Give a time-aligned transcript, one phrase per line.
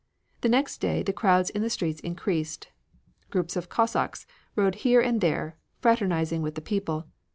[0.41, 2.69] The next day the crowds in the streets increased.
[3.29, 7.05] Groups of Cossacks rode here and there, fraternizing with the people.